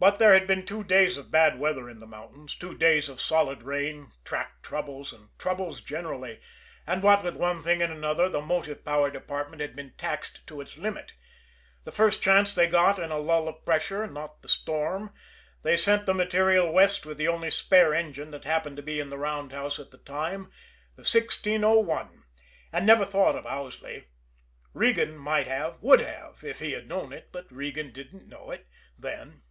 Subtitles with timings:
[0.00, 3.20] But there had been two days of bad weather in the mountains, two days of
[3.20, 6.40] solid rain, track troubles, and troubles generally,
[6.86, 10.60] and what with one thing and another, the motive power department had been taxed to
[10.60, 11.14] its limit.
[11.82, 15.12] The first chance they got in a lull of pressure, not the storm,
[15.64, 19.10] they sent the material west with the only spare engine that happened to be in
[19.10, 20.44] the roundhouse at the time
[20.94, 22.22] the 1601
[22.72, 24.04] and never thought of Owsley.
[24.74, 28.68] Regan might have, would have, if he had known it; but Regan didn't know it
[28.96, 29.42] then.